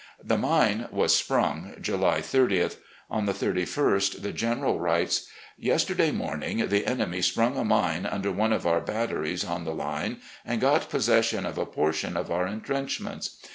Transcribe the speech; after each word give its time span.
The 0.23 0.35
mine 0.35 0.87
was 0.89 1.13
sprung 1.15 1.75
July 1.79 2.21
30th. 2.21 2.77
On 3.11 3.27
the 3.27 3.33
31st, 3.35 4.23
the 4.23 4.31
General 4.33 4.79
writes:"... 4.79 5.27
Yesterday 5.59 6.09
morning 6.09 6.69
the 6.69 6.87
enemy 6.87 7.21
sprung 7.21 7.55
a 7.55 7.63
mine 7.63 8.05
tmder 8.11 8.33
one 8.33 8.51
of 8.51 8.65
our 8.65 8.81
batteries 8.81 9.45
on 9.45 9.63
the 9.63 9.75
line 9.75 10.17
and 10.43 10.59
got 10.59 10.89
possession 10.89 11.45
of 11.45 11.59
a 11.59 11.67
portion 11.67 12.17
of 12.17 12.31
our 12.31 12.47
intrenchments. 12.47 13.37